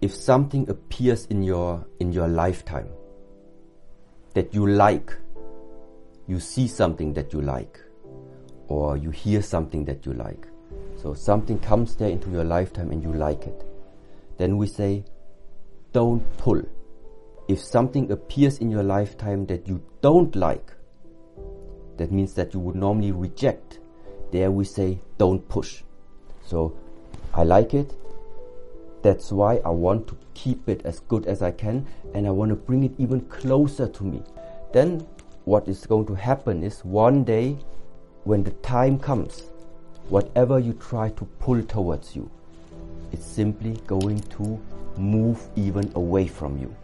If 0.00 0.14
something 0.14 0.68
appears 0.68 1.24
in 1.26 1.42
your 1.42 1.86
in 1.98 2.12
your 2.12 2.28
lifetime 2.28 2.88
that 4.34 4.52
you 4.52 4.66
like, 4.66 5.16
you 6.26 6.40
see 6.40 6.68
something 6.68 7.14
that 7.14 7.32
you 7.32 7.40
like, 7.40 7.80
or 8.68 8.98
you 8.98 9.10
hear 9.10 9.40
something 9.40 9.84
that 9.86 10.04
you 10.04 10.12
like. 10.12 10.46
So 10.96 11.14
something 11.14 11.58
comes 11.58 11.96
there 11.96 12.10
into 12.10 12.30
your 12.30 12.44
lifetime 12.44 12.90
and 12.90 13.02
you 13.02 13.12
like 13.12 13.46
it. 13.46 13.64
Then 14.36 14.58
we 14.58 14.66
say, 14.66 15.04
don't 15.92 16.20
pull. 16.36 16.62
If 17.48 17.60
something 17.60 18.10
appears 18.10 18.58
in 18.58 18.70
your 18.70 18.82
lifetime 18.82 19.46
that 19.46 19.68
you 19.68 19.82
don't 20.02 20.34
like, 20.34 20.73
that 21.96 22.12
means 22.12 22.34
that 22.34 22.54
you 22.54 22.60
would 22.60 22.76
normally 22.76 23.12
reject. 23.12 23.78
There 24.32 24.50
we 24.50 24.64
say, 24.64 25.00
don't 25.18 25.46
push. 25.48 25.82
So, 26.44 26.76
I 27.32 27.44
like 27.44 27.74
it. 27.74 27.94
That's 29.02 29.32
why 29.32 29.60
I 29.64 29.70
want 29.70 30.06
to 30.08 30.16
keep 30.34 30.68
it 30.68 30.82
as 30.84 31.00
good 31.00 31.26
as 31.26 31.42
I 31.42 31.50
can 31.50 31.86
and 32.14 32.26
I 32.26 32.30
want 32.30 32.50
to 32.50 32.56
bring 32.56 32.84
it 32.84 32.92
even 32.98 33.20
closer 33.22 33.86
to 33.86 34.04
me. 34.04 34.22
Then, 34.72 35.06
what 35.44 35.68
is 35.68 35.86
going 35.86 36.06
to 36.06 36.14
happen 36.14 36.62
is 36.62 36.84
one 36.84 37.22
day, 37.24 37.58
when 38.24 38.42
the 38.42 38.52
time 38.52 38.98
comes, 38.98 39.50
whatever 40.08 40.58
you 40.58 40.72
try 40.74 41.10
to 41.10 41.24
pull 41.38 41.62
towards 41.62 42.16
you, 42.16 42.30
it's 43.12 43.26
simply 43.26 43.74
going 43.86 44.20
to 44.20 44.60
move 44.96 45.46
even 45.54 45.92
away 45.94 46.26
from 46.26 46.58
you. 46.58 46.74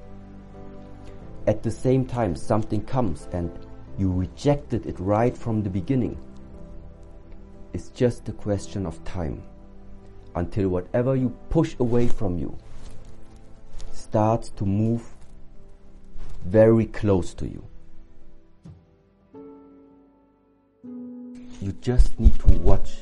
At 1.47 1.63
the 1.63 1.71
same 1.71 2.05
time, 2.05 2.37
something 2.37 2.85
comes 2.85 3.29
and 3.33 3.51
you 4.01 4.11
rejected 4.11 4.87
it 4.87 4.99
right 4.99 5.37
from 5.37 5.63
the 5.63 5.69
beginning. 5.69 6.17
It's 7.75 7.91
just 7.91 8.27
a 8.31 8.33
question 8.33 8.87
of 8.87 9.05
time 9.05 9.43
until 10.35 10.71
whatever 10.71 11.15
you 11.15 11.37
push 11.51 11.77
away 11.79 12.09
from 12.09 12.39
you 12.39 12.57
starts 13.93 14.49
to 14.57 14.65
move 14.65 15.03
very 16.47 16.87
close 16.87 17.35
to 17.35 17.47
you. 17.47 17.63
You 21.61 21.73
just 21.83 22.19
need 22.19 22.39
to 22.39 22.49
watch 22.61 22.97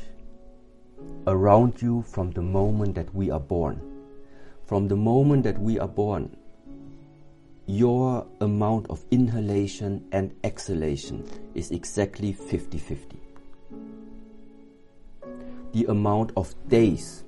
around 1.29 1.81
you 1.81 2.03
from 2.03 2.33
the 2.33 2.43
moment 2.43 2.97
that 2.97 3.15
we 3.15 3.31
are 3.31 3.39
born. 3.39 3.81
From 4.67 4.89
the 4.89 4.97
moment 4.97 5.45
that 5.45 5.61
we 5.61 5.79
are 5.79 5.87
born, 5.87 6.37
your 7.69 8.27
amount 8.41 8.87
of 8.89 9.05
inhalation 9.11 10.03
and 10.11 10.35
exhalation 10.43 11.23
is 11.55 11.71
exactly 11.71 12.33
50 12.33 12.79
50. 12.79 13.21
The 15.73 15.85
amount 15.85 16.33
of 16.35 16.55
days 16.71 17.25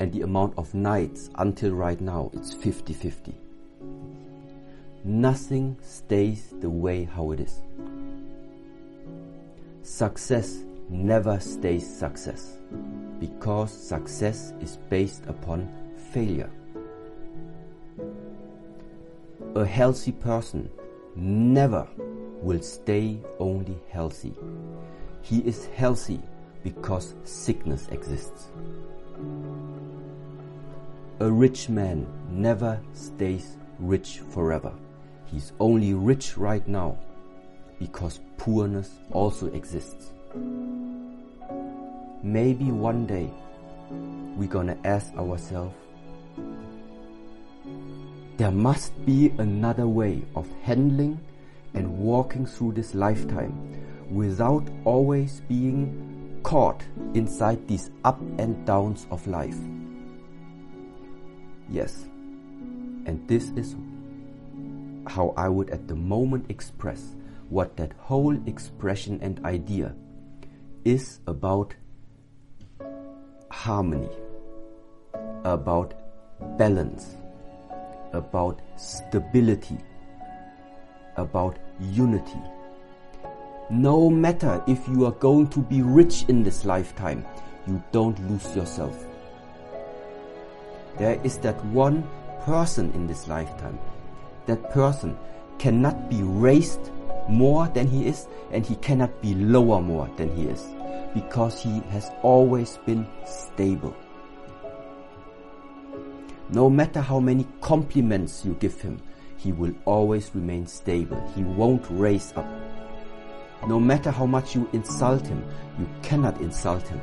and 0.00 0.12
the 0.12 0.22
amount 0.22 0.54
of 0.58 0.74
nights 0.74 1.30
until 1.36 1.70
right 1.70 2.00
now, 2.00 2.32
it's 2.32 2.52
50 2.52 2.92
50. 2.92 3.32
Nothing 5.04 5.76
stays 5.82 6.52
the 6.60 6.68
way 6.68 7.04
how 7.04 7.30
it 7.30 7.38
is. 7.38 7.62
Success 9.82 10.64
never 10.88 11.38
stays 11.38 11.86
success 11.86 12.58
because 13.20 13.72
success 13.72 14.52
is 14.60 14.78
based 14.90 15.22
upon 15.28 15.70
failure 16.12 16.50
a 19.54 19.66
healthy 19.66 20.12
person 20.12 20.70
never 21.14 21.86
will 22.40 22.62
stay 22.62 23.20
only 23.38 23.78
healthy. 23.90 24.34
He 25.20 25.40
is 25.40 25.66
healthy 25.66 26.20
because 26.62 27.14
sickness 27.24 27.86
exists. 27.88 28.48
A 31.20 31.30
rich 31.30 31.68
man 31.68 32.06
never 32.30 32.80
stays 32.94 33.58
rich 33.78 34.20
forever. 34.30 34.72
He's 35.26 35.52
only 35.60 35.92
rich 35.92 36.38
right 36.38 36.66
now 36.66 36.98
because 37.78 38.20
poorness 38.38 38.90
also 39.10 39.48
exists. 39.48 40.12
Maybe 42.22 42.70
one 42.70 43.06
day 43.06 43.30
we're 44.34 44.48
gonna 44.48 44.78
ask 44.84 45.12
ourselves, 45.14 45.74
there 48.36 48.50
must 48.50 49.04
be 49.04 49.32
another 49.38 49.86
way 49.86 50.22
of 50.34 50.48
handling 50.62 51.20
and 51.74 51.98
walking 51.98 52.46
through 52.46 52.72
this 52.72 52.94
lifetime 52.94 53.52
without 54.10 54.66
always 54.84 55.40
being 55.48 56.40
caught 56.42 56.82
inside 57.14 57.66
these 57.68 57.90
up 58.04 58.20
and 58.38 58.66
downs 58.66 59.06
of 59.10 59.26
life. 59.26 59.56
Yes, 61.68 62.04
and 63.06 63.26
this 63.28 63.50
is 63.50 63.76
how 65.06 65.34
I 65.36 65.48
would 65.48 65.70
at 65.70 65.88
the 65.88 65.96
moment 65.96 66.50
express 66.50 67.16
what 67.48 67.76
that 67.76 67.92
whole 67.98 68.36
expression 68.46 69.18
and 69.22 69.44
idea 69.44 69.94
is 70.84 71.20
about 71.26 71.74
harmony, 73.50 74.08
about 75.44 75.94
balance 76.56 77.16
about 78.12 78.60
stability, 78.76 79.78
about 81.16 81.58
unity. 81.80 82.40
No 83.70 84.10
matter 84.10 84.62
if 84.66 84.86
you 84.88 85.06
are 85.06 85.12
going 85.12 85.48
to 85.48 85.60
be 85.60 85.82
rich 85.82 86.24
in 86.28 86.42
this 86.42 86.64
lifetime, 86.64 87.24
you 87.66 87.82
don't 87.92 88.18
lose 88.28 88.54
yourself. 88.54 89.06
There 90.98 91.18
is 91.24 91.38
that 91.38 91.64
one 91.66 92.06
person 92.44 92.92
in 92.92 93.06
this 93.06 93.28
lifetime. 93.28 93.78
That 94.46 94.70
person 94.72 95.16
cannot 95.58 96.10
be 96.10 96.22
raised 96.22 96.90
more 97.28 97.68
than 97.68 97.86
he 97.86 98.06
is, 98.06 98.26
and 98.50 98.66
he 98.66 98.74
cannot 98.76 99.22
be 99.22 99.34
lower 99.34 99.80
more 99.80 100.10
than 100.16 100.34
he 100.36 100.48
is, 100.48 100.66
because 101.14 101.62
he 101.62 101.80
has 101.90 102.10
always 102.22 102.78
been 102.84 103.06
stable. 103.24 103.94
No 106.52 106.68
matter 106.68 107.00
how 107.00 107.18
many 107.18 107.46
compliments 107.62 108.44
you 108.44 108.52
give 108.60 108.78
him, 108.78 109.00
he 109.38 109.52
will 109.52 109.72
always 109.86 110.30
remain 110.34 110.66
stable. 110.66 111.18
He 111.34 111.42
won't 111.42 111.86
raise 111.88 112.34
up. 112.36 112.46
No 113.66 113.80
matter 113.80 114.10
how 114.10 114.26
much 114.26 114.54
you 114.54 114.68
insult 114.74 115.26
him, 115.26 115.42
you 115.78 115.88
cannot 116.02 116.38
insult 116.42 116.86
him 116.86 117.00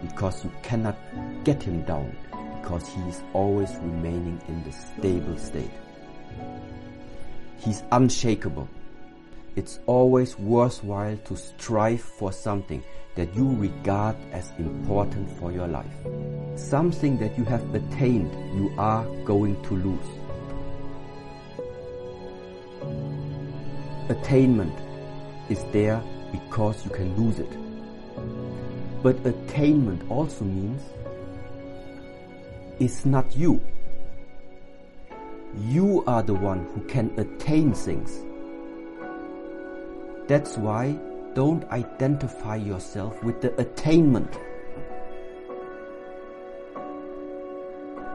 because 0.00 0.42
you 0.42 0.50
cannot 0.64 0.96
get 1.44 1.62
him 1.62 1.82
down 1.82 2.16
because 2.60 2.88
he 2.88 3.00
is 3.02 3.22
always 3.34 3.72
remaining 3.76 4.40
in 4.48 4.64
the 4.64 4.72
stable 4.72 5.38
state. 5.38 5.70
He's 7.58 7.84
unshakable. 7.92 8.68
It's 9.54 9.80
always 9.84 10.38
worthwhile 10.38 11.18
to 11.26 11.36
strive 11.36 12.00
for 12.00 12.32
something 12.32 12.82
that 13.16 13.34
you 13.34 13.54
regard 13.56 14.16
as 14.32 14.50
important 14.58 15.30
for 15.38 15.52
your 15.52 15.68
life. 15.68 15.92
Something 16.56 17.18
that 17.18 17.36
you 17.36 17.44
have 17.44 17.74
attained, 17.74 18.32
you 18.56 18.72
are 18.78 19.04
going 19.26 19.62
to 19.64 19.76
lose. 19.76 20.08
Attainment 24.08 24.74
is 25.50 25.62
there 25.72 26.02
because 26.32 26.82
you 26.86 26.90
can 26.90 27.14
lose 27.22 27.38
it. 27.38 27.52
But 29.02 29.24
attainment 29.26 30.10
also 30.10 30.46
means 30.46 30.82
it's 32.80 33.04
not 33.04 33.36
you. 33.36 33.60
You 35.66 36.02
are 36.06 36.22
the 36.22 36.34
one 36.34 36.64
who 36.74 36.80
can 36.88 37.12
attain 37.18 37.74
things. 37.74 38.24
That's 40.32 40.56
why 40.56 40.98
don't 41.34 41.70
identify 41.70 42.56
yourself 42.56 43.22
with 43.22 43.42
the 43.42 43.54
attainment. 43.60 44.32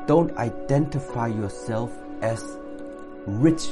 Don't 0.08 0.36
identify 0.36 1.27
yourself 1.27 1.95
as 2.23 2.58
rich. 3.27 3.67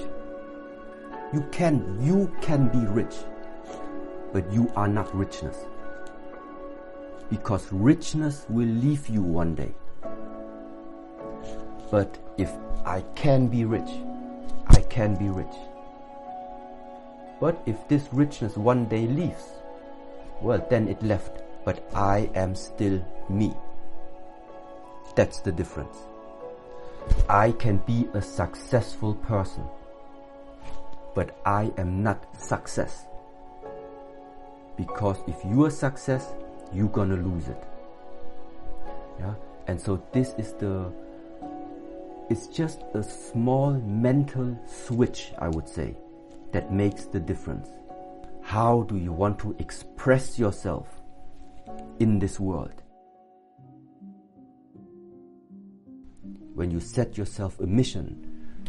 You 1.33 1.43
can, 1.51 1.97
you 1.99 2.31
can 2.39 2.67
be 2.67 2.85
rich, 2.85 3.15
but 4.31 4.53
you 4.53 4.71
are 4.75 4.89
not 4.89 5.11
richness. 5.15 5.57
Because 7.31 7.67
richness 7.71 8.45
will 8.47 8.67
leave 8.67 9.07
you 9.09 9.23
one 9.23 9.55
day. 9.55 9.73
But 11.89 12.19
if 12.37 12.51
I 12.85 13.01
can 13.15 13.47
be 13.47 13.65
rich, 13.65 13.89
I 14.67 14.81
can 14.81 15.15
be 15.15 15.29
rich. 15.29 15.74
But 17.39 17.61
if 17.65 17.87
this 17.87 18.07
richness 18.11 18.55
one 18.55 18.85
day 18.85 19.07
leaves, 19.07 19.49
well, 20.41 20.65
then 20.69 20.87
it 20.87 21.01
left, 21.03 21.41
but 21.63 21.87
I 21.93 22.29
am 22.35 22.55
still 22.55 23.03
me. 23.29 23.53
That's 25.15 25.39
the 25.39 25.51
difference. 25.51 25.97
I 27.29 27.51
can 27.51 27.77
be 27.85 28.07
a 28.13 28.21
successful 28.21 29.15
person, 29.15 29.63
but 31.13 31.37
I 31.45 31.71
am 31.77 32.03
not 32.03 32.23
success. 32.39 33.05
Because 34.77 35.17
if 35.27 35.35
you 35.45 35.65
are 35.65 35.71
success, 35.71 36.33
you're 36.73 36.89
gonna 36.89 37.15
lose 37.15 37.47
it. 37.47 37.63
Yeah? 39.19 39.33
And 39.67 39.79
so 39.79 40.01
this 40.11 40.33
is 40.37 40.53
the 40.53 40.91
it's 42.29 42.47
just 42.47 42.81
a 42.93 43.03
small 43.03 43.73
mental 43.73 44.57
switch, 44.65 45.31
I 45.37 45.47
would 45.47 45.69
say, 45.69 45.95
that 46.55 46.71
makes 46.71 47.03
the 47.07 47.19
difference. 47.19 47.67
How 48.41 48.83
do 48.83 48.95
you 48.95 49.11
want 49.11 49.37
to 49.39 49.53
express 49.59 50.39
yourself 50.39 50.87
in 51.99 52.17
this 52.17 52.39
world? 52.39 52.81
When 56.53 56.71
you 56.71 56.79
set 56.79 57.17
yourself 57.17 57.59
a 57.59 57.67
mission 57.67 58.65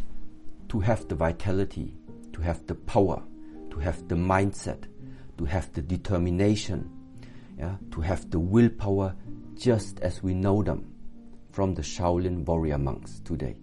to 0.68 0.81
have 0.81 1.07
the 1.07 1.14
vitality, 1.14 1.94
to 2.33 2.42
have 2.42 2.66
the 2.66 2.75
power, 2.75 3.22
to 3.70 3.79
have 3.79 4.09
the 4.09 4.16
mindset, 4.16 4.88
to 5.38 5.44
have 5.44 5.72
the 5.72 5.83
determination, 5.83 6.90
yeah, 7.57 7.77
to 7.92 8.01
have 8.01 8.29
the 8.33 8.40
willpower 8.40 9.14
just 9.55 10.01
as 10.01 10.25
we 10.25 10.35
know 10.35 10.61
them 10.61 10.92
from 11.53 11.75
the 11.75 11.83
Shaolin 11.83 12.44
warrior 12.44 12.79
monks 12.79 13.20
today. 13.20 13.55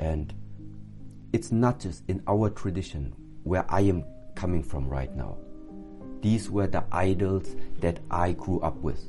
And 0.00 0.34
it's 1.34 1.50
not 1.50 1.80
just 1.80 2.04
in 2.06 2.22
our 2.28 2.48
tradition 2.48 3.12
where 3.42 3.66
I 3.68 3.80
am 3.80 4.04
coming 4.36 4.62
from 4.62 4.88
right 4.88 5.12
now. 5.16 5.36
These 6.20 6.48
were 6.48 6.68
the 6.68 6.84
idols 6.92 7.56
that 7.80 7.98
I 8.08 8.32
grew 8.32 8.60
up 8.60 8.76
with. 8.76 9.04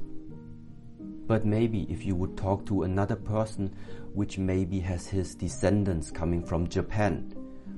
But 1.28 1.46
maybe 1.46 1.84
if 1.88 2.04
you 2.04 2.16
would 2.16 2.36
talk 2.36 2.66
to 2.66 2.82
another 2.82 3.16
person 3.16 3.76
which 4.16 4.40
maybe 4.40 4.80
has 4.80 5.06
his 5.06 5.36
descendants 5.36 6.10
coming 6.10 6.44
from 6.44 6.68
Japan, 6.68 7.32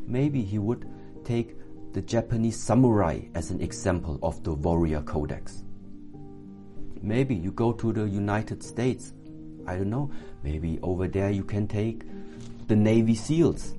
maybe 0.08 0.42
he 0.42 0.60
would 0.60 0.90
take 1.26 1.58
the 1.92 2.02
Japanese 2.02 2.58
samurai 2.58 3.20
as 3.36 3.52
an 3.52 3.60
example 3.60 4.18
of 4.24 4.42
the 4.46 4.54
warrior 4.54 5.02
codex. 5.02 5.66
Maybe 7.02 7.36
you 7.36 7.52
go 7.52 7.74
to 7.74 7.92
the 7.92 8.08
United 8.08 8.64
States. 8.64 9.12
I 9.66 9.76
don't 9.76 9.90
know. 9.90 10.10
Maybe 10.42 10.80
over 10.84 11.10
there 11.10 11.32
you 11.32 11.44
can 11.44 11.68
take 11.68 12.04
the 12.68 12.78
Navy 12.78 13.14
SEALs 13.14 13.74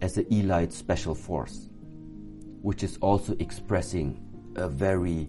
as 0.00 0.14
the 0.14 0.26
elite 0.32 0.72
special 0.72 1.14
force, 1.14 1.68
which 2.62 2.82
is 2.82 2.98
also 2.98 3.36
expressing 3.38 4.20
a 4.56 4.68
very 4.68 5.28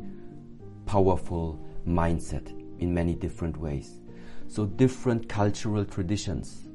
powerful 0.86 1.60
mindset 1.88 2.50
in 2.80 2.94
many 2.94 3.16
different 3.16 3.58
ways. 3.58 4.02
So 4.48 4.66
different 4.66 5.30
cultural 5.30 5.86
traditions 5.86 6.68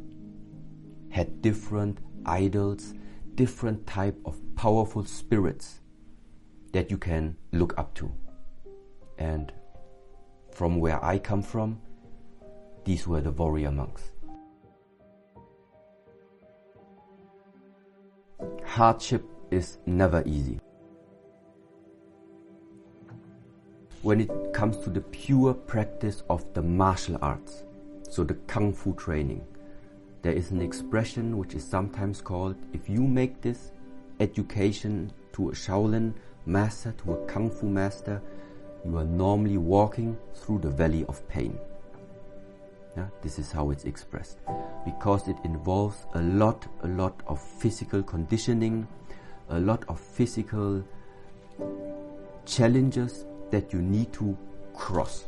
had 1.10 1.42
different 1.42 1.98
idols, 2.26 2.94
different 3.34 3.86
type 3.86 4.18
of 4.24 4.36
powerful 4.56 5.04
spirits 5.04 5.80
that 6.72 6.90
you 6.90 6.98
can 6.98 7.36
look 7.52 7.78
up 7.78 7.94
to. 7.94 8.12
And 9.18 9.52
from 10.50 10.78
where 10.80 11.02
I 11.04 11.18
come 11.18 11.42
from, 11.42 11.80
these 12.84 13.06
were 13.06 13.20
the 13.20 13.30
warrior 13.30 13.70
monks. 13.70 14.11
Hardship 18.64 19.24
is 19.50 19.78
never 19.86 20.22
easy. 20.26 20.58
When 24.02 24.20
it 24.20 24.30
comes 24.52 24.78
to 24.78 24.90
the 24.90 25.00
pure 25.00 25.54
practice 25.54 26.22
of 26.28 26.44
the 26.54 26.62
martial 26.62 27.18
arts, 27.22 27.64
so 28.08 28.24
the 28.24 28.34
kung 28.46 28.72
fu 28.72 28.94
training, 28.94 29.44
there 30.22 30.32
is 30.32 30.50
an 30.50 30.60
expression 30.60 31.36
which 31.38 31.54
is 31.54 31.64
sometimes 31.64 32.20
called 32.20 32.56
if 32.72 32.88
you 32.88 33.02
make 33.02 33.40
this 33.40 33.70
education 34.20 35.12
to 35.32 35.50
a 35.50 35.52
Shaolin 35.52 36.14
master, 36.46 36.92
to 37.04 37.12
a 37.12 37.26
kung 37.26 37.50
fu 37.50 37.68
master, 37.68 38.20
you 38.84 38.96
are 38.96 39.04
normally 39.04 39.58
walking 39.58 40.16
through 40.34 40.58
the 40.60 40.70
valley 40.70 41.04
of 41.08 41.26
pain. 41.28 41.58
Yeah, 42.96 43.06
this 43.22 43.38
is 43.38 43.52
how 43.52 43.70
it's 43.70 43.84
expressed. 43.84 44.38
Because 44.84 45.28
it 45.28 45.36
involves 45.44 46.06
a 46.14 46.20
lot, 46.22 46.66
a 46.82 46.88
lot 46.88 47.20
of 47.26 47.40
physical 47.40 48.02
conditioning, 48.02 48.86
a 49.48 49.58
lot 49.60 49.84
of 49.88 50.00
physical 50.00 50.84
challenges 52.46 53.24
that 53.50 53.72
you 53.72 53.80
need 53.80 54.12
to 54.14 54.36
cross. 54.74 55.26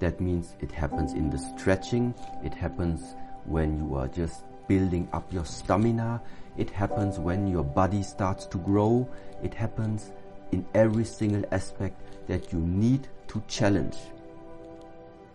That 0.00 0.20
means 0.20 0.54
it 0.60 0.70
happens 0.70 1.14
in 1.14 1.30
the 1.30 1.38
stretching, 1.38 2.14
it 2.44 2.52
happens 2.52 3.14
when 3.44 3.78
you 3.78 3.94
are 3.94 4.08
just 4.08 4.44
building 4.68 5.08
up 5.12 5.32
your 5.32 5.44
stamina, 5.44 6.20
it 6.56 6.68
happens 6.70 7.18
when 7.18 7.46
your 7.46 7.64
body 7.64 8.02
starts 8.02 8.46
to 8.46 8.58
grow, 8.58 9.08
it 9.42 9.54
happens 9.54 10.10
in 10.52 10.66
every 10.74 11.04
single 11.04 11.44
aspect 11.52 12.00
that 12.28 12.52
you 12.52 12.58
need 12.58 13.08
to 13.28 13.42
challenge 13.48 13.96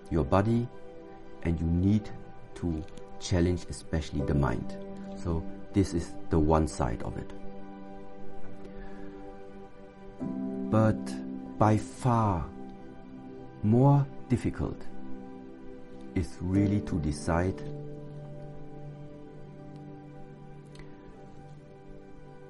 your 0.09 0.23
body 0.23 0.67
and 1.43 1.59
you 1.59 1.67
need 1.67 2.09
to 2.55 2.83
challenge 3.19 3.65
especially 3.69 4.21
the 4.21 4.33
mind. 4.33 4.77
So 5.23 5.43
this 5.73 5.93
is 5.93 6.13
the 6.29 6.39
one 6.39 6.67
side 6.67 7.01
of 7.03 7.17
it. 7.17 7.31
But 10.71 10.99
by 11.57 11.77
far 11.77 12.45
more 13.63 14.05
difficult 14.29 14.81
is 16.15 16.37
really 16.41 16.81
to 16.81 16.99
decide 16.99 17.61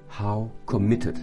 how 0.07 0.49
committed 0.65 1.19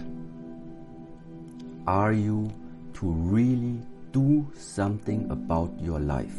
are 1.87 2.13
you 2.13 2.51
to 2.93 3.09
really 3.09 3.81
do 4.11 4.45
something 4.55 5.29
about 5.31 5.71
your 5.79 5.99
life? 5.99 6.35